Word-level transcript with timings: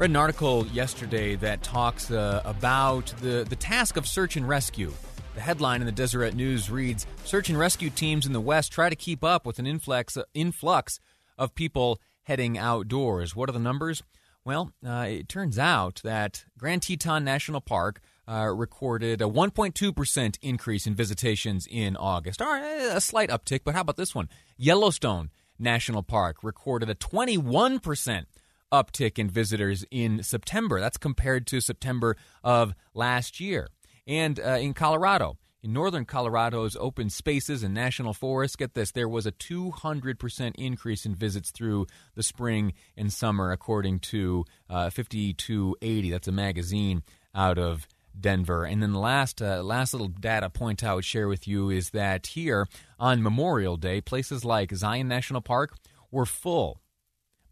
Read 0.00 0.08
an 0.08 0.16
article 0.16 0.66
yesterday 0.68 1.36
that 1.36 1.62
talks 1.62 2.10
uh, 2.10 2.40
about 2.46 3.12
the, 3.20 3.44
the 3.46 3.54
task 3.54 3.98
of 3.98 4.06
search 4.06 4.34
and 4.34 4.48
rescue. 4.48 4.90
The 5.34 5.42
headline 5.42 5.82
in 5.82 5.86
the 5.86 5.92
Deseret 5.92 6.34
News 6.34 6.70
reads 6.70 7.06
Search 7.24 7.50
and 7.50 7.58
rescue 7.58 7.90
teams 7.90 8.24
in 8.24 8.32
the 8.32 8.40
West 8.40 8.72
try 8.72 8.88
to 8.88 8.96
keep 8.96 9.22
up 9.22 9.44
with 9.44 9.58
an 9.58 9.66
influx, 9.66 10.16
influx 10.32 11.00
of 11.36 11.54
people 11.54 12.00
heading 12.22 12.56
outdoors. 12.56 13.36
What 13.36 13.50
are 13.50 13.52
the 13.52 13.58
numbers? 13.58 14.02
Well, 14.42 14.72
uh, 14.82 15.04
it 15.06 15.28
turns 15.28 15.58
out 15.58 16.00
that 16.02 16.46
Grand 16.56 16.80
Teton 16.80 17.22
National 17.22 17.60
Park 17.60 18.00
uh, 18.26 18.46
recorded 18.46 19.20
a 19.20 19.26
1.2% 19.26 20.38
increase 20.40 20.86
in 20.86 20.94
visitations 20.94 21.68
in 21.70 21.94
August. 21.98 22.40
All 22.40 22.48
right, 22.48 22.96
a 22.96 23.02
slight 23.02 23.28
uptick, 23.28 23.60
but 23.64 23.74
how 23.74 23.82
about 23.82 23.98
this 23.98 24.14
one? 24.14 24.30
Yellowstone 24.56 25.28
National 25.58 26.02
Park 26.02 26.38
recorded 26.42 26.88
a 26.88 26.94
21% 26.94 28.24
uptick 28.72 29.18
in 29.18 29.28
visitors 29.28 29.84
in 29.90 30.22
September. 30.22 30.80
That's 30.80 30.96
compared 30.96 31.46
to 31.48 31.60
September 31.60 32.16
of 32.42 32.74
last 32.94 33.40
year. 33.40 33.68
And 34.06 34.40
uh, 34.40 34.58
in 34.60 34.74
Colorado, 34.74 35.36
in 35.62 35.72
northern 35.72 36.04
Colorado's 36.04 36.76
open 36.76 37.10
spaces 37.10 37.62
and 37.62 37.74
national 37.74 38.14
forests, 38.14 38.56
get 38.56 38.74
this, 38.74 38.92
there 38.92 39.08
was 39.08 39.26
a 39.26 39.32
200% 39.32 40.52
increase 40.56 41.04
in 41.04 41.14
visits 41.14 41.50
through 41.50 41.86
the 42.14 42.22
spring 42.22 42.72
and 42.96 43.12
summer, 43.12 43.52
according 43.52 44.00
to 44.00 44.44
uh, 44.68 44.90
5280. 44.90 46.10
That's 46.10 46.28
a 46.28 46.32
magazine 46.32 47.02
out 47.34 47.58
of 47.58 47.86
Denver. 48.18 48.64
And 48.64 48.82
then 48.82 48.92
the 48.92 48.98
last 48.98 49.40
uh, 49.40 49.62
last 49.62 49.94
little 49.94 50.08
data 50.08 50.50
point 50.50 50.82
I 50.82 50.94
would 50.94 51.04
share 51.04 51.28
with 51.28 51.46
you 51.46 51.70
is 51.70 51.90
that 51.90 52.28
here 52.28 52.66
on 52.98 53.22
Memorial 53.22 53.76
Day, 53.76 54.00
places 54.00 54.44
like 54.44 54.74
Zion 54.74 55.08
National 55.08 55.40
Park 55.40 55.76
were 56.10 56.26
full 56.26 56.80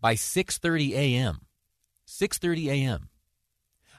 by 0.01 0.15
6:30 0.15 0.93
a.m. 0.93 1.41
6:30 2.07 2.69
a.m. 2.69 3.09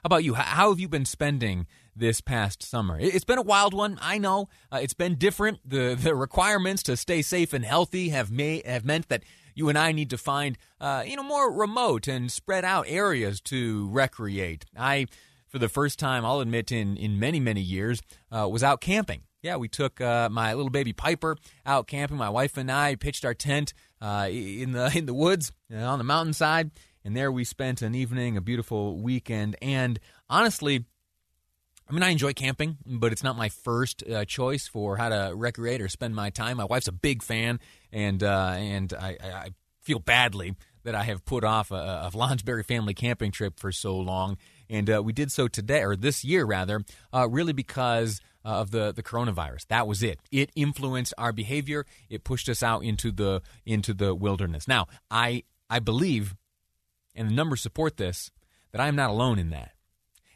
How 0.02 0.06
about 0.06 0.24
you? 0.24 0.34
How 0.34 0.70
have 0.70 0.80
you 0.80 0.88
been 0.88 1.04
spending 1.04 1.66
this 1.94 2.20
past 2.22 2.62
summer? 2.62 2.98
It's 2.98 3.24
been 3.24 3.38
a 3.38 3.42
wild 3.42 3.74
one. 3.74 3.98
I 4.00 4.16
know 4.16 4.48
uh, 4.72 4.78
it's 4.82 4.94
been 4.94 5.16
different. 5.16 5.60
The 5.68 5.94
the 6.00 6.14
requirements 6.14 6.82
to 6.84 6.96
stay 6.96 7.22
safe 7.22 7.52
and 7.52 7.64
healthy 7.64 8.08
have 8.08 8.30
may 8.30 8.62
have 8.64 8.84
meant 8.84 9.08
that 9.08 9.24
you 9.54 9.68
and 9.68 9.76
I 9.76 9.92
need 9.92 10.10
to 10.10 10.18
find 10.18 10.56
uh, 10.80 11.04
you 11.06 11.16
know 11.16 11.22
more 11.22 11.52
remote 11.52 12.08
and 12.08 12.32
spread 12.32 12.64
out 12.64 12.86
areas 12.88 13.40
to 13.42 13.88
recreate. 13.90 14.64
I, 14.76 15.06
for 15.48 15.58
the 15.58 15.68
first 15.68 15.98
time, 15.98 16.24
I'll 16.24 16.40
admit 16.40 16.72
in 16.72 16.96
in 16.96 17.18
many 17.18 17.40
many 17.40 17.60
years, 17.60 18.00
uh, 18.32 18.48
was 18.48 18.64
out 18.64 18.80
camping. 18.80 19.22
Yeah, 19.42 19.56
we 19.56 19.68
took 19.68 20.00
uh, 20.00 20.28
my 20.30 20.52
little 20.52 20.70
baby 20.70 20.92
Piper 20.92 21.36
out 21.64 21.86
camping. 21.86 22.18
My 22.18 22.28
wife 22.28 22.58
and 22.58 22.70
I 22.70 22.94
pitched 22.94 23.24
our 23.24 23.32
tent 23.32 23.72
uh, 24.00 24.28
in 24.30 24.72
the 24.72 24.92
in 24.96 25.06
the 25.06 25.14
woods 25.14 25.52
uh, 25.72 25.78
on 25.78 25.98
the 25.98 26.04
mountainside, 26.04 26.70
and 27.04 27.16
there 27.16 27.32
we 27.32 27.44
spent 27.44 27.80
an 27.82 27.94
evening, 27.94 28.36
a 28.36 28.42
beautiful 28.42 29.00
weekend. 29.00 29.56
And 29.62 29.98
honestly, 30.28 30.84
I 31.88 31.92
mean, 31.92 32.02
I 32.02 32.10
enjoy 32.10 32.34
camping, 32.34 32.76
but 32.84 33.12
it's 33.12 33.22
not 33.22 33.36
my 33.36 33.48
first 33.48 34.08
uh, 34.08 34.26
choice 34.26 34.68
for 34.68 34.98
how 34.98 35.08
to 35.08 35.32
recreate 35.34 35.80
or 35.80 35.88
spend 35.88 36.14
my 36.14 36.28
time. 36.28 36.58
My 36.58 36.66
wife's 36.66 36.88
a 36.88 36.92
big 36.92 37.22
fan, 37.22 37.60
and 37.92 38.22
uh, 38.22 38.54
and 38.56 38.92
I, 38.92 39.16
I, 39.22 39.48
feel 39.80 39.98
badly 39.98 40.54
that 40.84 40.94
I 40.94 41.04
have 41.04 41.24
put 41.24 41.42
off 41.42 41.70
a, 41.70 42.10
a 42.14 42.62
family 42.62 42.92
camping 42.92 43.32
trip 43.32 43.58
for 43.58 43.72
so 43.72 43.96
long. 43.96 44.36
And 44.68 44.90
uh, 44.90 45.02
we 45.02 45.14
did 45.14 45.32
so 45.32 45.48
today, 45.48 45.82
or 45.82 45.96
this 45.96 46.22
year 46.22 46.44
rather, 46.44 46.84
really 47.14 47.54
because 47.54 48.20
uh, 48.44 48.48
of 48.48 48.70
the, 48.70 48.92
the 48.92 49.02
coronavirus. 49.02 49.66
That 49.68 49.86
was 49.86 50.02
it. 50.02 50.18
It 50.30 50.50
influenced 50.54 51.14
our 51.18 51.32
behavior. 51.32 51.86
It 52.08 52.24
pushed 52.24 52.48
us 52.48 52.62
out 52.62 52.84
into 52.84 53.12
the 53.12 53.42
into 53.64 53.94
the 53.94 54.14
wilderness. 54.14 54.66
Now, 54.66 54.86
I 55.10 55.44
I 55.68 55.78
believe, 55.78 56.34
and 57.14 57.28
the 57.28 57.34
numbers 57.34 57.60
support 57.60 57.96
this, 57.96 58.30
that 58.72 58.80
I 58.80 58.88
am 58.88 58.96
not 58.96 59.10
alone 59.10 59.38
in 59.38 59.50
that, 59.50 59.72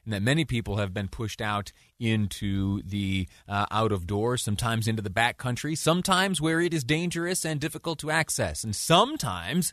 and 0.05 0.13
that 0.13 0.23
many 0.23 0.45
people 0.45 0.77
have 0.77 0.93
been 0.93 1.09
pushed 1.09 1.41
out 1.41 1.73
into 1.99 2.83
the 2.83 3.29
uh, 3.49 3.67
out 3.71 3.93
of 3.93 4.07
doors, 4.07 4.43
sometimes 4.43 4.87
into 4.87 5.03
the 5.03 5.11
back 5.11 5.39
country, 5.39 5.75
sometimes 5.75 6.41
where 6.41 6.61
it 6.61 6.75
is 6.75 6.85
dangerous 6.85 7.45
and 7.45 7.61
difficult 7.61 7.99
to 8.01 8.11
access, 8.11 8.65
and 8.65 8.75
sometimes. 8.77 9.73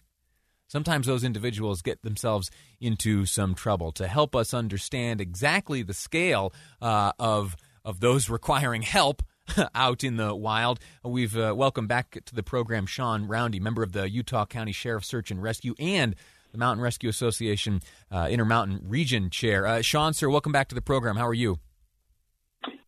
Sometimes 0.68 1.06
those 1.06 1.26
individuals 1.26 1.82
get 1.82 2.02
themselves 2.02 2.50
into 2.80 3.26
some 3.26 3.56
trouble. 3.56 3.92
To 3.92 4.08
help 4.08 4.34
us 4.38 4.54
understand 4.54 5.20
exactly 5.20 5.84
the 5.84 5.94
scale 5.94 6.54
uh, 6.82 7.12
of 7.20 7.58
of 7.84 8.00
those 8.00 8.30
requiring 8.30 8.82
help 8.82 9.24
out 9.76 10.04
in 10.04 10.18
the 10.18 10.36
wild. 10.36 10.80
We've 11.04 11.36
uh, 11.38 11.54
welcomed 11.56 11.88
back 11.88 12.18
to 12.26 12.36
the 12.36 12.44
program 12.44 12.86
Sean 12.86 13.28
Roundy, 13.28 13.60
member 13.60 13.84
of 13.84 13.92
the 13.92 14.10
Utah 14.10 14.46
County 14.46 14.72
Sheriff 14.72 15.06
Search 15.06 15.32
and 15.32 15.42
Rescue 15.42 15.76
and 15.80 16.16
the 16.52 16.58
Mountain 16.58 16.84
Rescue 16.84 17.10
Association 17.10 17.82
uh, 18.12 18.28
Intermountain 18.30 18.82
Region 18.84 19.30
Chair. 19.30 19.66
Uh, 19.66 19.82
Sean, 19.82 20.14
sir, 20.14 20.30
welcome 20.30 20.52
back 20.52 20.68
to 20.70 20.76
the 20.76 20.82
program. 20.82 21.16
How 21.16 21.28
are 21.28 21.34
you? 21.34 21.60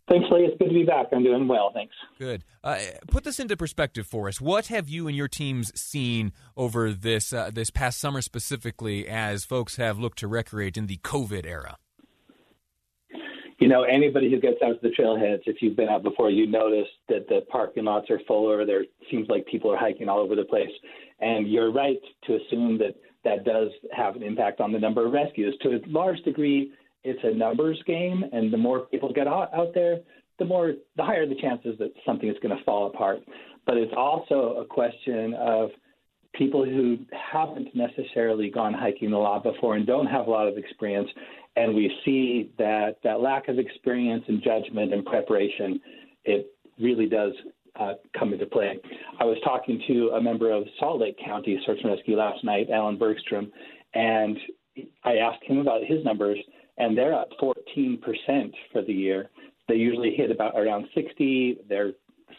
Thanks, 0.10 0.28
Lee. 0.32 0.42
It's 0.42 0.58
good 0.60 0.68
to 0.68 0.74
be 0.74 0.84
back. 0.84 1.08
I'm 1.14 1.24
doing 1.24 1.48
well, 1.48 1.72
thanks. 1.74 1.96
Good. 2.20 2.44
Uh, 2.62 2.78
put 3.08 3.24
this 3.24 3.40
into 3.40 3.56
perspective 3.56 4.06
for 4.06 4.28
us. 4.28 4.42
What 4.42 4.68
have 4.68 4.90
you 4.90 5.08
and 5.08 5.16
your 5.16 5.30
teams 5.30 5.72
seen 5.80 6.34
over 6.58 6.92
this 6.92 7.32
uh, 7.32 7.52
this 7.54 7.70
past 7.70 8.00
summer, 8.00 8.22
specifically, 8.22 9.08
as 9.08 9.46
folks 9.46 9.78
have 9.78 9.98
looked 9.98 10.20
to 10.20 10.28
recreate 10.28 10.76
in 10.76 10.88
the 10.88 10.98
COVID 10.98 11.46
era? 11.46 11.78
You 13.60 13.68
know, 13.68 13.84
anybody 13.84 14.30
who 14.30 14.40
gets 14.40 14.62
out 14.62 14.82
to 14.82 14.90
the 14.90 14.96
trailheads, 14.96 15.42
if 15.46 15.62
you've 15.62 15.76
been 15.76 15.90
out 15.90 16.04
before, 16.04 16.30
you 16.30 16.48
notice 16.48 16.88
that 17.10 17.28
the 17.28 17.42
parking 17.50 17.86
lots 17.86 18.10
are 18.10 18.20
fuller. 18.28 18.66
there 18.66 18.86
seems 19.12 19.28
like 19.30 19.46
people 19.46 19.72
are 19.72 19.78
hiking 19.78 20.10
all 20.10 20.20
over 20.20 20.36
the 20.36 20.44
place. 20.44 20.72
And 21.20 21.48
you're 21.48 21.72
right 21.72 22.00
to 22.26 22.36
assume 22.36 22.78
that 22.80 22.96
that 23.24 23.46
does 23.46 23.70
have 23.96 24.16
an 24.16 24.24
impact 24.24 24.60
on 24.60 24.72
the 24.72 24.80
number 24.80 25.06
of 25.06 25.14
rescues. 25.14 25.56
To 25.62 25.76
a 25.76 25.80
large 25.88 26.20
degree, 26.24 26.72
it's 27.04 27.20
a 27.24 27.34
numbers 27.34 27.82
game, 27.86 28.24
and 28.32 28.52
the 28.52 28.58
more 28.58 28.82
people 28.88 29.12
get 29.14 29.28
out, 29.28 29.54
out 29.54 29.74
there, 29.74 30.00
the 30.40 30.46
more 30.46 30.74
the 30.98 31.04
higher 31.04 31.28
the 31.28 31.36
chances 31.36 31.78
that 31.80 31.94
something 32.06 32.30
is 32.30 32.36
going 32.42 32.58
to 32.58 32.64
fall 32.64 32.88
apart. 32.88 33.20
But 33.66 33.78
it's 33.78 33.94
also 33.96 34.58
a 34.60 34.66
question 34.66 35.34
of 35.36 35.70
people 36.34 36.66
who 36.66 36.98
haven't 37.12 37.76
necessarily 37.76 38.50
gone 38.50 38.74
hiking 38.74 39.14
a 39.14 39.20
lot 39.20 39.44
before 39.44 39.76
and 39.76 39.86
don't 39.86 40.08
have 40.08 40.28
a 40.28 40.30
lot 40.30 40.48
of 40.48 40.58
experience 40.58 41.10
and 41.56 41.76
we 41.76 41.92
see 42.04 42.52
that 42.58 42.98
that 43.04 43.22
lack 43.22 43.48
of 43.48 43.60
experience 43.60 44.24
and 44.28 44.42
judgment 44.42 44.94
and 44.94 45.06
preparation, 45.06 45.80
it 46.26 46.48
really 46.80 47.08
does 47.08 47.34
uh, 47.80 47.94
come 48.18 48.34
into 48.34 48.46
play. 48.46 48.80
I 49.20 49.26
was 49.26 49.38
talking 49.44 49.82
to 49.88 50.10
a 50.16 50.22
member 50.22 50.52
of 50.52 50.64
Salt 50.80 51.00
Lake 51.00 51.18
County 51.24 51.60
Search 51.66 51.80
and 51.84 51.92
Rescue 51.92 52.18
last 52.18 52.44
night, 52.44 52.70
Alan 52.72 52.98
Bergstrom, 52.98 53.52
and 53.94 54.38
I 55.04 55.18
asked 55.18 55.44
him 55.44 55.60
about 55.60 55.84
his 55.86 56.04
numbers, 56.04 56.40
and 56.78 56.98
they're 56.98 57.14
up 57.14 57.30
14% 57.40 58.00
for 58.72 58.82
the 58.82 58.94
year. 58.94 59.30
They 59.68 59.76
usually 59.76 60.16
hit 60.16 60.32
about 60.32 60.58
around 60.58 60.88
60. 60.96 61.60
They're 61.70 61.94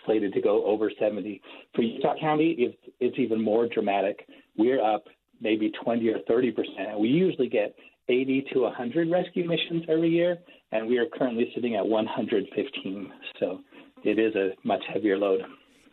slated 0.06 0.33
to 0.35 0.41
go 0.41 0.65
over 0.65 0.91
70. 0.99 1.41
For 1.75 1.83
Utah 1.83 2.15
County, 2.21 2.55
it's, 2.59 2.97
it's 3.01 3.19
even 3.19 3.43
more 3.43 3.69
dramatic. 3.69 4.27
We're 4.56 4.83
up 4.83 5.05
maybe 5.41 5.73
20 5.83 6.09
or 6.09 6.19
30 6.29 6.53
percent. 6.53 6.99
We 6.99 7.09
usually 7.09 7.49
get 7.49 7.75
80 8.09 8.47
to 8.53 8.61
100 8.61 9.11
rescue 9.11 9.47
missions 9.47 9.85
every 9.89 10.11
year, 10.11 10.39
and 10.73 10.87
we 10.87 10.99
are 10.99 11.06
currently 11.06 11.51
sitting 11.55 11.75
at 11.77 11.87
115. 11.87 13.12
So 13.41 13.61
it 14.05 14.19
is 14.19 14.35
a 14.35 14.51
much 14.67 14.83
heavier 14.93 15.17
load. 15.17 15.43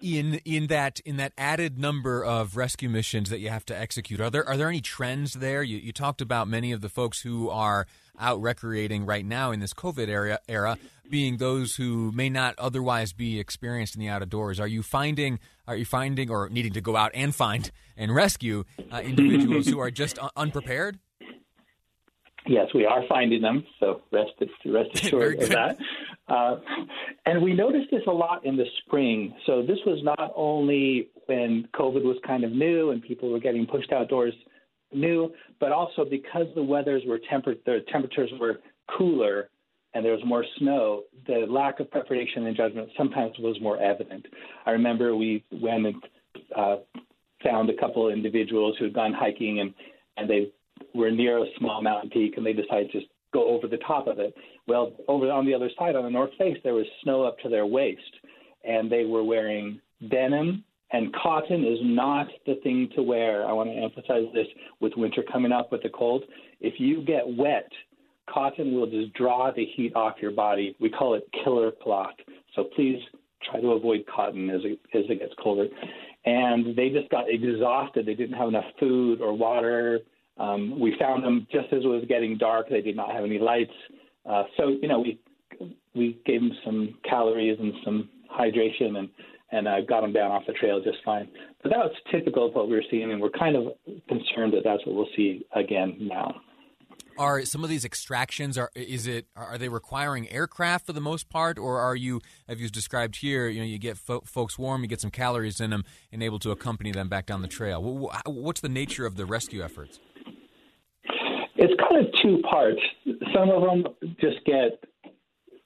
In 0.01 0.35
in 0.45 0.67
that 0.67 0.99
in 1.01 1.17
that 1.17 1.33
added 1.37 1.77
number 1.77 2.23
of 2.23 2.57
rescue 2.57 2.89
missions 2.89 3.29
that 3.29 3.39
you 3.39 3.49
have 3.49 3.65
to 3.65 3.77
execute 3.77 4.19
are 4.19 4.29
there 4.29 4.47
are 4.47 4.57
there 4.57 4.69
any 4.69 4.81
trends 4.81 5.33
there? 5.33 5.63
You, 5.63 5.77
you 5.77 5.91
talked 5.91 6.21
about 6.21 6.47
many 6.47 6.71
of 6.71 6.81
the 6.81 6.89
folks 6.89 7.21
who 7.21 7.49
are 7.49 7.87
out 8.19 8.41
recreating 8.41 9.05
right 9.05 9.25
now 9.25 9.51
in 9.51 9.59
this 9.59 9.73
covid 9.73 10.07
era 10.07 10.39
era 10.47 10.77
being 11.09 11.37
those 11.37 11.75
who 11.75 12.11
may 12.13 12.29
not 12.29 12.55
otherwise 12.57 13.13
be 13.13 13.39
experienced 13.39 13.95
in 13.95 14.01
the 14.01 14.07
outdoors 14.07 14.59
are 14.59 14.67
you 14.67 14.83
finding 14.83 15.39
are 15.67 15.75
you 15.75 15.85
finding 15.85 16.29
or 16.29 16.49
needing 16.49 16.73
to 16.73 16.81
go 16.81 16.95
out 16.95 17.11
and 17.13 17.33
find 17.33 17.71
and 18.01 18.13
rescue 18.13 18.63
uh, 18.91 18.97
individuals 18.97 19.67
who 19.67 19.79
are 19.79 19.91
just 19.91 20.19
un- 20.19 20.29
unprepared? 20.35 20.99
Yes, 22.47 22.67
we 22.73 22.85
are 22.85 23.03
finding 23.07 23.41
them, 23.41 23.63
so 23.79 24.01
rest 24.11 24.31
rest 24.65 24.89
assured 24.95 25.41
of 25.43 25.49
that. 25.49 25.77
Uh, 26.27 26.55
and 27.25 27.41
we 27.41 27.53
noticed 27.53 27.91
this 27.91 28.01
a 28.07 28.11
lot 28.11 28.45
in 28.45 28.57
the 28.57 28.65
spring. 28.79 29.33
So 29.45 29.61
this 29.61 29.77
was 29.85 29.99
not 30.03 30.33
only 30.35 31.09
when 31.27 31.67
COVID 31.75 32.03
was 32.03 32.17
kind 32.25 32.43
of 32.43 32.51
new 32.51 32.91
and 32.91 33.01
people 33.01 33.31
were 33.31 33.39
getting 33.39 33.65
pushed 33.65 33.91
outdoors 33.91 34.33
new, 34.93 35.31
but 35.59 35.71
also 35.71 36.03
because 36.03 36.47
the 36.55 36.63
weathers 36.63 37.03
were 37.07 37.19
temper 37.29 37.55
the 37.65 37.79
temperatures 37.91 38.31
were 38.39 38.59
cooler 38.97 39.49
and 39.93 40.05
there 40.05 40.13
was 40.13 40.21
more 40.25 40.45
snow, 40.57 41.03
the 41.27 41.45
lack 41.49 41.79
of 41.79 41.91
preparation 41.91 42.47
and 42.47 42.55
judgment 42.55 42.89
sometimes 42.97 43.37
was 43.39 43.59
more 43.61 43.77
evident. 43.81 44.25
I 44.65 44.71
remember 44.71 45.15
we 45.15 45.43
went 45.51 45.85
and 45.85 45.95
uh, 46.55 46.77
found 47.43 47.69
a 47.69 47.75
couple 47.77 48.07
of 48.07 48.13
individuals 48.13 48.75
who 48.79 48.85
had 48.85 48.93
gone 48.93 49.13
hiking 49.13 49.59
and 49.59 49.73
and 50.17 50.29
they 50.29 50.51
were 50.93 51.11
near 51.11 51.37
a 51.39 51.45
small 51.57 51.81
mountain 51.81 52.09
peak 52.09 52.33
and 52.37 52.45
they 52.45 52.53
decided 52.53 52.91
to 52.91 52.99
just 52.99 53.10
go 53.33 53.47
over 53.49 53.67
the 53.67 53.77
top 53.77 54.07
of 54.07 54.19
it. 54.19 54.33
Well, 54.67 54.93
over 55.07 55.29
on 55.31 55.45
the 55.45 55.53
other 55.53 55.69
side, 55.77 55.95
on 55.95 56.03
the 56.03 56.09
north 56.09 56.31
face, 56.37 56.57
there 56.63 56.73
was 56.73 56.85
snow 57.03 57.23
up 57.23 57.39
to 57.39 57.49
their 57.49 57.65
waist, 57.65 58.01
and 58.63 58.91
they 58.91 59.05
were 59.05 59.23
wearing 59.23 59.79
denim. 60.09 60.63
And 60.93 61.13
cotton 61.13 61.63
is 61.63 61.79
not 61.81 62.27
the 62.45 62.55
thing 62.63 62.89
to 62.95 63.01
wear. 63.01 63.47
I 63.47 63.53
want 63.53 63.69
to 63.69 63.75
emphasize 63.75 64.25
this 64.33 64.47
with 64.81 64.93
winter 64.97 65.23
coming 65.31 65.53
up 65.53 65.71
with 65.71 65.83
the 65.83 65.89
cold. 65.89 66.23
If 66.59 66.79
you 66.79 67.01
get 67.01 67.23
wet, 67.25 67.69
cotton 68.29 68.73
will 68.73 68.87
just 68.87 69.13
draw 69.13 69.51
the 69.55 69.65
heat 69.65 69.95
off 69.95 70.15
your 70.21 70.31
body. 70.31 70.75
We 70.81 70.89
call 70.89 71.13
it 71.13 71.23
killer 71.43 71.71
cloth. 71.81 72.15
So 72.55 72.65
please 72.75 72.99
try 73.49 73.61
to 73.61 73.71
avoid 73.71 74.05
cotton 74.13 74.49
as 74.49 74.61
it, 74.65 74.79
as 74.93 75.05
it 75.09 75.19
gets 75.19 75.33
colder. 75.41 75.67
And 76.25 76.75
they 76.75 76.89
just 76.89 77.09
got 77.09 77.25
exhausted. 77.29 78.05
They 78.05 78.13
didn't 78.13 78.37
have 78.37 78.49
enough 78.49 78.65
food 78.79 79.21
or 79.21 79.33
water 79.33 79.99
um, 80.41 80.79
we 80.79 80.95
found 80.99 81.23
them 81.23 81.45
just 81.51 81.67
as 81.71 81.83
it 81.83 81.87
was 81.87 82.03
getting 82.09 82.37
dark. 82.37 82.67
They 82.69 82.81
did 82.81 82.95
not 82.95 83.11
have 83.11 83.23
any 83.23 83.37
lights. 83.37 83.73
Uh, 84.27 84.43
so, 84.57 84.69
you 84.69 84.87
know, 84.87 84.99
we 84.99 85.19
we 85.93 86.19
gave 86.25 86.41
them 86.41 86.51
some 86.65 86.95
calories 87.07 87.59
and 87.59 87.73
some 87.85 88.09
hydration 88.31 88.97
and 88.97 89.09
and 89.51 89.67
uh, 89.67 89.81
got 89.81 90.01
them 90.01 90.13
down 90.13 90.31
off 90.31 90.43
the 90.47 90.53
trail 90.53 90.81
just 90.81 90.97
fine. 91.03 91.27
But 91.61 91.69
that 91.69 91.79
was 91.79 91.91
typical 92.09 92.47
of 92.47 92.55
what 92.55 92.69
we 92.69 92.75
were 92.75 92.83
seeing, 92.89 93.11
and 93.11 93.21
we're 93.21 93.29
kind 93.29 93.55
of 93.55 93.73
concerned 94.07 94.53
that 94.53 94.61
that's 94.63 94.85
what 94.85 94.95
we'll 94.95 95.09
see 95.15 95.45
again 95.53 95.97
now. 95.99 96.33
Are 97.17 97.43
some 97.43 97.63
of 97.63 97.69
these 97.69 97.83
extractions 97.83 98.57
are 98.57 98.71
is 98.73 99.05
it 99.05 99.27
are 99.35 99.57
they 99.57 99.67
requiring 99.67 100.31
aircraft 100.31 100.85
for 100.85 100.93
the 100.93 101.01
most 101.01 101.29
part, 101.29 101.59
or 101.59 101.79
are 101.79 101.95
you, 101.95 102.21
as 102.47 102.59
you 102.59 102.69
described 102.69 103.17
here, 103.17 103.47
you 103.49 103.59
know, 103.59 103.65
you 103.65 103.77
get 103.77 103.97
fo- 103.97 104.21
folks 104.21 104.57
warm, 104.57 104.81
you 104.81 104.87
get 104.87 105.01
some 105.01 105.11
calories 105.11 105.59
in 105.59 105.69
them, 105.69 105.83
and 106.11 106.23
able 106.23 106.39
to 106.39 106.51
accompany 106.51 106.91
them 106.91 107.09
back 107.09 107.25
down 107.25 107.41
the 107.41 107.49
trail? 107.49 108.09
What's 108.25 108.61
the 108.61 108.69
nature 108.69 109.05
of 109.05 109.17
the 109.17 109.25
rescue 109.25 109.61
efforts? 109.61 109.99
It's 111.63 111.79
kind 111.79 112.03
of 112.03 112.11
two 112.23 112.39
parts. 112.39 112.81
Some 113.35 113.51
of 113.51 113.61
them 113.61 113.85
just 114.19 114.43
get, 114.45 114.83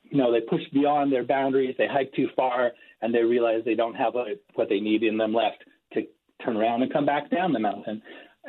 you 0.04 0.18
know, 0.18 0.30
they 0.30 0.42
push 0.42 0.62
beyond 0.74 1.10
their 1.10 1.24
boundaries, 1.24 1.74
they 1.78 1.88
hike 1.88 2.12
too 2.14 2.28
far, 2.36 2.74
and 3.02 3.16
they 3.16 3.24
realize 3.24 3.62
they 3.64 3.76
don't 3.76 3.94
have 3.94 4.14
what 4.56 4.68
they 4.68 4.82
need 4.82 5.04
in 5.04 5.18
them 5.18 5.34
left 5.34 5.64
to 5.94 6.02
turn 6.44 6.58
around 6.58 6.82
and 6.84 6.92
come 6.92 7.06
back 7.06 7.32
down 7.32 7.54
the 7.54 7.60
mountain. 7.60 8.02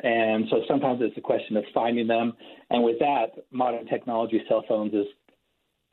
And 0.03 0.45
so 0.49 0.63
sometimes 0.67 0.99
it's 1.01 1.17
a 1.17 1.21
question 1.21 1.55
of 1.55 1.63
finding 1.73 2.05
them. 2.05 2.33
And 2.69 2.83
with 2.83 2.99
that, 2.99 3.27
modern 3.49 3.85
technology, 3.87 4.41
cell 4.49 4.65
phones 4.67 4.93
is 4.93 5.07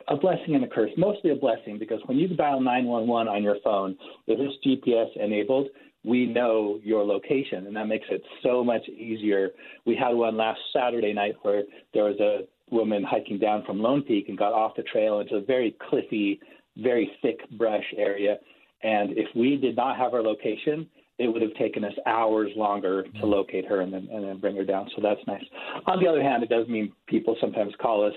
a 0.09 0.17
blessing 0.17 0.55
and 0.55 0.63
a 0.65 0.67
curse. 0.67 0.91
Mostly 0.97 1.31
a 1.31 1.35
blessing 1.35 1.79
because 1.79 2.01
when 2.05 2.17
you 2.17 2.27
dial 2.27 2.59
911 2.59 3.33
on 3.33 3.41
your 3.41 3.57
phone, 3.63 3.95
if 4.27 4.37
it's 4.39 4.65
GPS 4.65 5.23
enabled, 5.23 5.67
we 6.05 6.25
know 6.27 6.79
your 6.83 7.03
location, 7.03 7.67
and 7.67 7.75
that 7.75 7.87
makes 7.87 8.05
it 8.09 8.21
so 8.43 8.63
much 8.63 8.87
easier. 8.89 9.49
We 9.85 9.95
had 9.95 10.13
one 10.13 10.37
last 10.37 10.59
Saturday 10.71 11.13
night 11.13 11.35
where 11.41 11.63
there 11.93 12.03
was 12.03 12.19
a 12.19 12.41
woman 12.73 13.03
hiking 13.03 13.39
down 13.39 13.63
from 13.65 13.79
Lone 13.81 14.03
Peak 14.03 14.29
and 14.29 14.37
got 14.37 14.53
off 14.53 14.75
the 14.75 14.83
trail 14.83 15.19
into 15.19 15.35
a 15.35 15.41
very 15.41 15.75
cliffy, 15.89 16.39
very 16.77 17.11
thick 17.21 17.39
brush 17.57 17.83
area. 17.97 18.37
And 18.83 19.17
if 19.17 19.27
we 19.35 19.57
did 19.57 19.75
not 19.75 19.97
have 19.97 20.11
her 20.11 20.21
location, 20.21 20.87
it 21.17 21.27
would 21.27 21.41
have 21.41 21.53
taken 21.55 21.83
us 21.83 21.93
hours 22.05 22.51
longer 22.55 23.03
to 23.03 23.09
mm-hmm. 23.09 23.25
locate 23.25 23.65
her 23.65 23.81
and 23.81 23.93
then 23.93 24.07
and 24.11 24.23
then 24.23 24.37
bring 24.37 24.55
her 24.57 24.65
down. 24.65 24.89
So 24.95 25.01
that's 25.01 25.21
nice. 25.27 25.43
On 25.87 26.01
the 26.01 26.09
other 26.09 26.21
hand, 26.21 26.43
it 26.43 26.49
does 26.49 26.67
mean 26.67 26.91
people 27.07 27.35
sometimes 27.39 27.73
call 27.81 28.05
us 28.05 28.13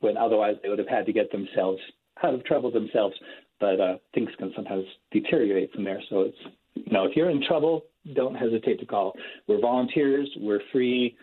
when 0.00 0.16
otherwise 0.16 0.56
they 0.62 0.68
would 0.68 0.78
have 0.78 0.88
had 0.88 1.06
to 1.06 1.12
get 1.12 1.30
themselves 1.30 1.80
out 2.22 2.34
of 2.34 2.44
trouble 2.44 2.70
themselves. 2.70 3.14
But 3.60 3.78
uh, 3.78 3.96
things 4.14 4.30
can 4.38 4.52
sometimes 4.56 4.84
deteriorate 5.12 5.72
from 5.72 5.84
there. 5.84 6.00
So 6.08 6.22
it's 6.22 6.38
you 6.74 6.92
know, 6.92 7.04
if 7.04 7.16
you're 7.16 7.30
in 7.30 7.42
trouble, 7.46 7.84
don't 8.14 8.34
hesitate 8.34 8.80
to 8.80 8.86
call. 8.86 9.12
We're 9.46 9.60
volunteers. 9.60 10.28
We're 10.38 10.60
free. 10.72 11.16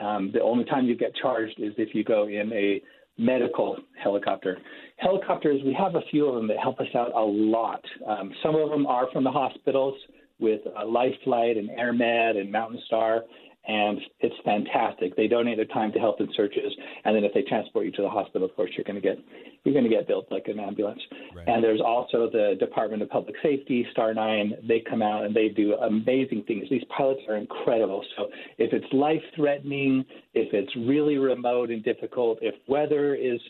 Um, 0.00 0.30
the 0.32 0.42
only 0.42 0.64
time 0.64 0.86
you 0.86 0.96
get 0.96 1.14
charged 1.16 1.58
is 1.58 1.72
if 1.78 1.94
you 1.94 2.04
go 2.04 2.26
in 2.26 2.52
a 2.52 2.80
medical 3.16 3.76
helicopter. 4.02 4.58
Helicopters, 4.96 5.60
we 5.64 5.72
have 5.74 5.94
a 5.94 6.00
few 6.10 6.26
of 6.26 6.34
them 6.34 6.48
that 6.48 6.58
help 6.58 6.80
us 6.80 6.88
out 6.96 7.12
a 7.14 7.20
lot. 7.20 7.80
Um, 8.06 8.32
some 8.42 8.56
of 8.56 8.70
them 8.70 8.86
are 8.86 9.06
from 9.12 9.24
the 9.24 9.30
hospitals 9.30 9.94
with 10.40 10.60
uh, 10.76 10.86
Life 10.86 11.14
Flight 11.22 11.56
and 11.56 11.70
AirMed 11.70 12.36
and 12.36 12.50
Mountain 12.50 12.80
Star, 12.86 13.22
and 13.66 13.98
it's 14.20 14.34
fantastic. 14.44 15.16
They 15.16 15.26
donate 15.26 15.56
their 15.56 15.66
time 15.66 15.92
to 15.92 15.98
help 15.98 16.20
in 16.20 16.28
searches, 16.36 16.72
and 17.04 17.16
then 17.16 17.24
if 17.24 17.32
they 17.32 17.42
transport 17.42 17.86
you 17.86 17.92
to 17.92 18.02
the 18.02 18.08
hospital, 18.08 18.46
of 18.46 18.54
course, 18.56 18.70
you're 18.76 18.84
going 18.84 19.00
to 19.00 19.02
get 19.02 19.18
you're 19.64 19.72
going 19.72 19.84
to 19.84 19.90
get 19.90 20.06
billed 20.06 20.26
like 20.30 20.46
an 20.48 20.60
ambulance. 20.60 21.00
Right. 21.34 21.48
And 21.48 21.64
there's 21.64 21.80
also 21.80 22.28
the 22.30 22.56
Department 22.60 23.02
of 23.02 23.08
Public 23.08 23.34
Safety, 23.42 23.86
Star 23.92 24.12
Nine. 24.12 24.54
They 24.68 24.82
come 24.88 25.02
out 25.02 25.24
and 25.24 25.34
they 25.34 25.48
do 25.48 25.74
amazing 25.74 26.44
things. 26.46 26.64
These 26.70 26.84
pilots 26.96 27.20
are 27.28 27.36
incredible. 27.36 28.04
So 28.16 28.28
if 28.58 28.72
it's 28.72 28.86
life 28.92 29.22
threatening, 29.34 30.04
if 30.34 30.52
it's 30.52 30.74
really 30.86 31.16
remote 31.16 31.70
and 31.70 31.82
difficult, 31.82 32.38
if 32.42 32.54
weather 32.68 33.14
is 33.14 33.40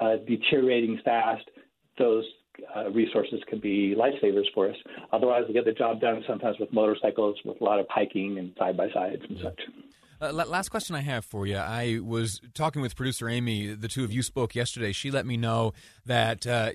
uh, 0.00 0.16
deteriorating 0.26 1.00
fast, 1.04 1.44
those 1.98 2.24
uh, 2.74 2.90
resources 2.90 3.40
can 3.48 3.60
be 3.60 3.94
lifesavers 3.94 4.46
for 4.54 4.68
us. 4.68 4.76
Otherwise, 5.12 5.44
we 5.48 5.54
get 5.54 5.64
the 5.64 5.72
job 5.72 6.00
done 6.00 6.22
sometimes 6.26 6.58
with 6.58 6.72
motorcycles, 6.72 7.36
with 7.44 7.60
a 7.60 7.64
lot 7.64 7.78
of 7.78 7.86
hiking 7.88 8.38
and 8.38 8.52
side 8.58 8.76
by 8.76 8.90
sides 8.90 9.22
and 9.28 9.38
such. 9.42 9.60
Uh, 10.22 10.32
last 10.32 10.68
question 10.68 10.94
I 10.94 11.00
have 11.00 11.24
for 11.24 11.48
you. 11.48 11.56
I 11.56 11.98
was 12.00 12.40
talking 12.54 12.80
with 12.80 12.94
producer 12.94 13.28
Amy. 13.28 13.74
The 13.74 13.88
two 13.88 14.04
of 14.04 14.12
you 14.12 14.22
spoke 14.22 14.54
yesterday. 14.54 14.92
She 14.92 15.10
let 15.10 15.26
me 15.26 15.36
know 15.36 15.72
that, 16.06 16.46
uh, 16.46 16.70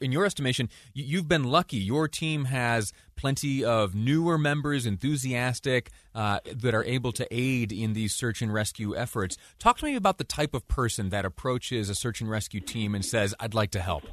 in 0.00 0.12
your 0.12 0.24
estimation, 0.24 0.70
you've 0.94 1.28
been 1.28 1.44
lucky. 1.44 1.76
Your 1.76 2.08
team 2.08 2.46
has 2.46 2.94
plenty 3.16 3.62
of 3.62 3.94
newer 3.94 4.38
members, 4.38 4.86
enthusiastic, 4.86 5.90
uh, 6.14 6.40
that 6.46 6.74
are 6.74 6.84
able 6.84 7.12
to 7.12 7.28
aid 7.30 7.70
in 7.70 7.92
these 7.92 8.14
search 8.14 8.40
and 8.40 8.50
rescue 8.50 8.96
efforts. 8.96 9.36
Talk 9.58 9.76
to 9.80 9.84
me 9.84 9.94
about 9.94 10.16
the 10.16 10.24
type 10.24 10.54
of 10.54 10.66
person 10.66 11.10
that 11.10 11.26
approaches 11.26 11.90
a 11.90 11.94
search 11.94 12.22
and 12.22 12.30
rescue 12.30 12.60
team 12.60 12.94
and 12.94 13.04
says, 13.04 13.34
I'd 13.38 13.52
like 13.52 13.72
to 13.72 13.80
help. 13.80 14.04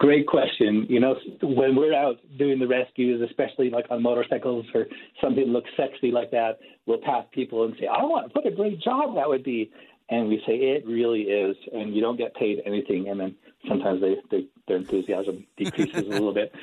Great 0.00 0.26
question. 0.26 0.86
You 0.88 0.98
know, 0.98 1.14
when 1.42 1.76
we're 1.76 1.94
out 1.94 2.16
doing 2.38 2.58
the 2.58 2.66
rescues, 2.66 3.20
especially 3.20 3.68
like 3.68 3.84
on 3.90 4.02
motorcycles 4.02 4.64
or 4.74 4.86
something 5.20 5.44
that 5.44 5.52
looks 5.52 5.68
sexy 5.76 6.10
like 6.10 6.30
that, 6.30 6.58
we'll 6.86 7.02
pass 7.02 7.26
people 7.32 7.64
and 7.64 7.76
say, 7.78 7.86
"I 7.86 8.02
want 8.04 8.34
what 8.34 8.46
a 8.46 8.50
great 8.50 8.80
job 8.80 9.14
that 9.16 9.28
would 9.28 9.44
be," 9.44 9.70
and 10.08 10.30
we 10.30 10.42
say 10.46 10.54
it 10.54 10.86
really 10.86 11.24
is, 11.24 11.54
and 11.74 11.94
you 11.94 12.00
don't 12.00 12.16
get 12.16 12.34
paid 12.34 12.62
anything, 12.64 13.10
and 13.10 13.20
then 13.20 13.36
sometimes 13.68 14.00
they, 14.00 14.16
they 14.30 14.46
their 14.66 14.78
enthusiasm 14.78 15.46
decreases 15.58 16.06
a 16.06 16.08
little 16.08 16.32
bit. 16.34 16.50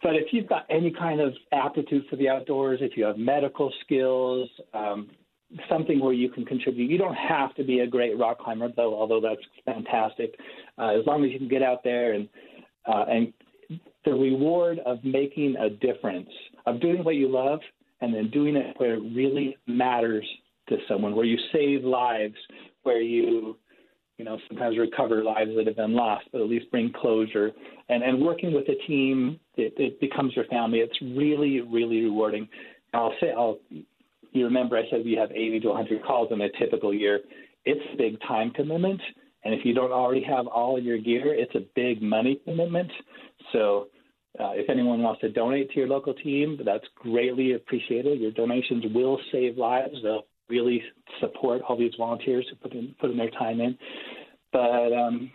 But 0.00 0.14
if 0.14 0.32
you've 0.32 0.46
got 0.46 0.64
any 0.70 0.92
kind 0.92 1.20
of 1.20 1.34
aptitude 1.50 2.06
for 2.08 2.14
the 2.14 2.28
outdoors, 2.28 2.78
if 2.80 2.96
you 2.96 3.04
have 3.04 3.18
medical 3.18 3.72
skills, 3.84 4.48
um, 4.72 5.10
something 5.68 6.00
where 6.00 6.12
you 6.12 6.28
can 6.30 6.44
contribute. 6.44 6.90
You 6.90 6.98
don't 6.98 7.14
have 7.14 7.54
to 7.54 7.64
be 7.64 7.80
a 7.80 7.86
great 7.86 8.18
rock 8.18 8.38
climber, 8.38 8.68
though, 8.76 8.94
although 8.94 9.20
that's 9.20 9.40
fantastic. 9.64 10.34
Uh, 10.76 10.98
as 10.98 11.06
long 11.06 11.24
as 11.24 11.30
you 11.30 11.38
can 11.38 11.48
get 11.48 11.62
out 11.62 11.82
there 11.84 12.12
and 12.12 12.28
uh, 12.86 13.04
and 13.08 13.32
the 14.04 14.12
reward 14.12 14.78
of 14.86 14.98
making 15.04 15.56
a 15.56 15.68
difference, 15.68 16.30
of 16.66 16.80
doing 16.80 17.04
what 17.04 17.16
you 17.16 17.30
love, 17.30 17.60
and 18.00 18.14
then 18.14 18.30
doing 18.30 18.56
it 18.56 18.74
where 18.78 18.94
it 18.94 19.02
really 19.14 19.56
matters 19.66 20.24
to 20.68 20.76
someone, 20.88 21.14
where 21.14 21.26
you 21.26 21.38
save 21.52 21.84
lives, 21.84 22.36
where 22.82 23.00
you 23.00 23.56
you 24.16 24.24
know 24.24 24.38
sometimes 24.48 24.76
recover 24.78 25.22
lives 25.22 25.50
that 25.56 25.66
have 25.66 25.76
been 25.76 25.94
lost, 25.94 26.26
but 26.32 26.40
at 26.40 26.48
least 26.48 26.70
bring 26.70 26.92
closure. 26.92 27.52
And 27.88 28.02
and 28.02 28.20
working 28.20 28.52
with 28.52 28.68
a 28.68 28.86
team, 28.86 29.40
it, 29.56 29.74
it 29.76 30.00
becomes 30.00 30.34
your 30.36 30.46
family. 30.46 30.80
It's 30.80 31.00
really 31.00 31.60
really 31.60 32.02
rewarding. 32.02 32.48
I'll 32.94 33.14
say 33.20 33.32
I'll 33.36 33.58
you 34.32 34.44
remember 34.44 34.76
I 34.76 34.82
said 34.90 35.00
we 35.04 35.14
have 35.14 35.30
80 35.30 35.60
to 35.60 35.68
100 35.68 36.04
calls 36.04 36.28
in 36.32 36.40
a 36.40 36.48
typical 36.58 36.92
year. 36.94 37.20
It's 37.64 37.80
a 37.92 37.96
big 37.96 38.20
time 38.26 38.50
commitment, 38.52 39.00
and 39.44 39.54
if 39.54 39.64
you 39.64 39.74
don't 39.74 39.92
already 39.92 40.24
have 40.24 40.46
all 40.46 40.80
your 40.80 40.98
gear, 40.98 41.34
it's 41.34 41.54
a 41.54 41.64
big 41.74 42.02
money 42.02 42.40
commitment. 42.44 42.90
So 43.52 43.88
Uh, 44.38 44.52
if 44.54 44.70
anyone 44.70 45.02
wants 45.02 45.20
to 45.20 45.28
donate 45.30 45.68
to 45.70 45.76
your 45.80 45.88
local 45.88 46.14
team, 46.14 46.60
that's 46.64 46.84
greatly 46.94 47.54
appreciated. 47.54 48.20
Your 48.20 48.30
donations 48.30 48.84
will 48.94 49.18
save 49.32 49.56
lives. 49.56 49.96
They'll 50.02 50.26
really 50.48 50.80
support 51.18 51.62
all 51.66 51.76
these 51.76 51.92
volunteers 51.98 52.46
who 52.48 52.54
put 52.56 52.72
in 52.72 52.94
put 53.00 53.10
in 53.10 53.16
their 53.16 53.30
time 53.30 53.60
in. 53.60 53.76
But 54.52 54.92
um, 54.92 55.30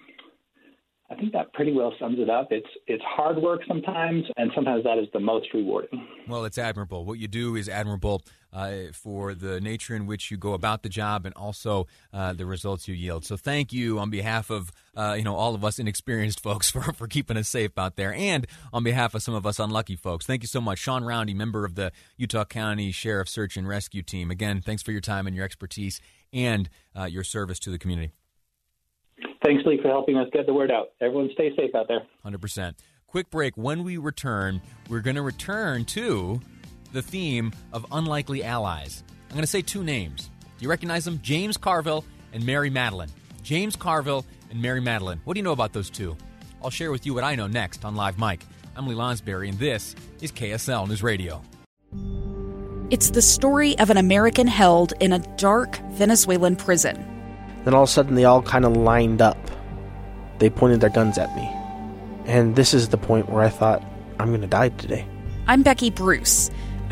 I 1.11 1.15
think 1.15 1.33
that 1.33 1.51
pretty 1.53 1.73
well 1.73 1.93
sums 1.99 2.17
it 2.19 2.29
up. 2.29 2.47
It's 2.51 2.67
it's 2.87 3.03
hard 3.03 3.37
work 3.37 3.61
sometimes, 3.67 4.23
and 4.37 4.51
sometimes 4.55 4.83
that 4.85 4.97
is 4.97 5.07
the 5.11 5.19
most 5.19 5.47
rewarding. 5.53 6.07
Well, 6.29 6.45
it's 6.45 6.57
admirable. 6.57 7.03
What 7.03 7.19
you 7.19 7.27
do 7.27 7.55
is 7.55 7.67
admirable 7.67 8.21
uh, 8.53 8.91
for 8.93 9.33
the 9.33 9.59
nature 9.59 9.95
in 9.95 10.05
which 10.05 10.31
you 10.31 10.37
go 10.37 10.53
about 10.53 10.83
the 10.83 10.89
job, 10.89 11.25
and 11.25 11.35
also 11.35 11.87
uh, 12.13 12.33
the 12.33 12.45
results 12.45 12.87
you 12.87 12.93
yield. 12.93 13.25
So, 13.25 13.35
thank 13.35 13.73
you 13.73 13.99
on 13.99 14.09
behalf 14.09 14.49
of 14.49 14.71
uh, 14.95 15.15
you 15.17 15.23
know 15.23 15.35
all 15.35 15.55
of 15.55 15.65
us 15.65 15.79
inexperienced 15.79 16.39
folks 16.41 16.69
for 16.71 16.81
for 16.93 17.07
keeping 17.07 17.37
us 17.37 17.49
safe 17.49 17.77
out 17.77 17.95
there, 17.95 18.13
and 18.13 18.47
on 18.71 18.83
behalf 18.83 19.13
of 19.15 19.23
some 19.23 19.33
of 19.33 19.45
us 19.45 19.59
unlucky 19.59 19.95
folks. 19.95 20.25
Thank 20.25 20.43
you 20.43 20.47
so 20.47 20.61
much, 20.61 20.79
Sean 20.79 21.03
Roundy, 21.03 21.33
member 21.33 21.65
of 21.65 21.75
the 21.75 21.91
Utah 22.17 22.45
County 22.45 22.91
Sheriff 22.91 23.27
Search 23.27 23.57
and 23.57 23.67
Rescue 23.67 24.03
Team. 24.03 24.31
Again, 24.31 24.61
thanks 24.61 24.83
for 24.83 24.91
your 24.91 25.01
time 25.01 25.27
and 25.27 25.35
your 25.35 25.45
expertise 25.45 25.99
and 26.31 26.69
uh, 26.97 27.05
your 27.05 27.23
service 27.23 27.59
to 27.59 27.69
the 27.69 27.79
community. 27.79 28.11
Thanks, 29.43 29.63
Lee, 29.65 29.79
for 29.81 29.89
helping 29.89 30.17
us 30.17 30.27
get 30.31 30.45
the 30.45 30.53
word 30.53 30.71
out. 30.71 30.89
Everyone 31.01 31.29
stay 31.33 31.53
safe 31.55 31.75
out 31.75 31.87
there. 31.87 32.03
100%. 32.25 32.75
Quick 33.07 33.29
break. 33.29 33.57
When 33.57 33.83
we 33.83 33.97
return, 33.97 34.61
we're 34.89 35.01
going 35.01 35.17
to 35.17 35.21
return 35.21 35.85
to 35.85 36.41
the 36.93 37.01
theme 37.01 37.51
of 37.73 37.85
unlikely 37.91 38.43
allies. 38.43 39.03
I'm 39.29 39.35
going 39.35 39.41
to 39.41 39.47
say 39.47 39.61
two 39.61 39.83
names. 39.83 40.29
Do 40.57 40.63
you 40.63 40.69
recognize 40.69 41.03
them? 41.03 41.19
James 41.21 41.57
Carville 41.57 42.05
and 42.31 42.45
Mary 42.45 42.69
Matalin. 42.69 43.09
James 43.41 43.75
Carville 43.75 44.25
and 44.51 44.61
Mary 44.61 44.79
Matalin. 44.79 45.19
What 45.25 45.33
do 45.33 45.39
you 45.39 45.43
know 45.43 45.51
about 45.51 45.73
those 45.73 45.89
two? 45.89 46.15
I'll 46.63 46.69
share 46.69 46.91
with 46.91 47.05
you 47.05 47.13
what 47.13 47.23
I 47.23 47.35
know 47.35 47.47
next 47.47 47.83
on 47.83 47.95
Live 47.95 48.17
Mic. 48.17 48.45
I'm 48.75 48.87
Lee 48.87 48.95
Lonsberry, 48.95 49.49
and 49.49 49.59
this 49.59 49.95
is 50.21 50.31
KSL 50.31 50.87
News 50.87 51.03
Radio. 51.03 51.41
It's 52.89 53.09
the 53.09 53.21
story 53.21 53.77
of 53.79 53.89
an 53.89 53.97
American 53.97 54.47
held 54.47 54.93
in 54.99 55.13
a 55.13 55.19
dark 55.37 55.77
Venezuelan 55.93 56.55
prison. 56.55 57.03
Then 57.65 57.73
all 57.73 57.83
of 57.83 57.89
a 57.89 57.91
sudden, 57.91 58.15
they 58.15 58.25
all 58.25 58.41
kind 58.41 58.65
of 58.65 58.77
lined 58.77 59.21
up. 59.21 59.37
They 60.37 60.49
pointed 60.49 60.79
their 60.79 60.89
guns 60.91 61.17
at 61.17 61.35
me. 61.35 61.49
And 62.25 62.55
this 62.55 62.73
is 62.73 62.89
the 62.89 62.97
point 62.97 63.29
where 63.29 63.43
I 63.43 63.49
thought, 63.49 63.83
I'm 64.19 64.29
going 64.29 64.41
to 64.41 64.47
die 64.47 64.69
today. 64.69 65.07
I'm 65.47 65.63
Becky 65.63 65.89
Bruce. 65.89 66.51